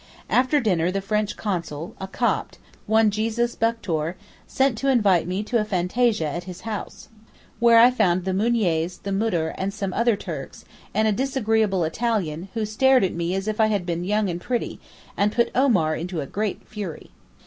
After 0.31 0.59
dinner 0.59 0.89
the 0.89 0.99
French 0.99 1.37
Consul, 1.37 1.95
a 2.01 2.07
Copt, 2.07 2.57
one 2.87 3.11
Jesus 3.11 3.53
Buktor, 3.55 4.15
sent 4.47 4.75
to 4.79 4.87
invite 4.87 5.27
me 5.27 5.43
to 5.43 5.61
a 5.61 5.63
fantasia 5.63 6.25
at 6.27 6.45
his 6.45 6.61
house, 6.61 7.09
where 7.59 7.77
I 7.77 7.91
found 7.91 8.25
the 8.25 8.33
Mouniers, 8.33 9.03
the 9.03 9.11
Moudir, 9.11 9.53
and 9.59 9.71
some 9.71 9.93
other 9.93 10.15
Turks, 10.15 10.65
and 10.91 11.07
a 11.07 11.11
disagreeable 11.11 11.83
Italian, 11.83 12.49
who 12.55 12.65
stared 12.65 13.03
at 13.03 13.13
me 13.13 13.35
as 13.35 13.47
if 13.47 13.59
I 13.59 13.67
had 13.67 13.85
been 13.85 14.03
young 14.03 14.27
and 14.27 14.41
pretty, 14.41 14.79
and 15.15 15.31
put 15.31 15.51
Omar 15.53 15.95
into 15.95 16.19
a 16.19 16.25
great 16.25 16.67
fury. 16.67 17.11